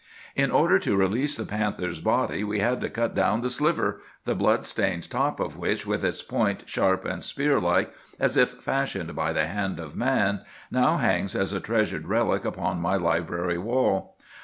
"In 0.35 0.49
order 0.49 0.79
to 0.79 0.95
release 0.95 1.35
the 1.37 1.45
panther's 1.45 1.99
body 2.01 2.43
we 2.43 2.57
had 2.57 2.81
to 2.81 2.89
cut 2.89 3.13
down 3.13 3.41
the 3.41 3.51
sliver, 3.51 4.01
the 4.25 4.33
blood 4.33 4.65
stained 4.65 5.07
top 5.11 5.39
of 5.39 5.57
which, 5.59 5.85
with 5.85 6.03
its 6.03 6.23
point 6.23 6.63
sharp 6.65 7.05
and 7.05 7.23
spear 7.23 7.59
like, 7.59 7.93
as 8.19 8.35
if 8.35 8.49
fashioned 8.63 9.15
by 9.15 9.31
the 9.31 9.45
hand 9.45 9.79
of 9.79 9.95
man, 9.95 10.41
now 10.71 10.97
hangs 10.97 11.35
as 11.35 11.53
a 11.53 11.59
treasured 11.59 12.07
relic 12.07 12.45
upon 12.45 12.81
my 12.81 12.95
library 12.95 13.59
wall. 13.59 14.17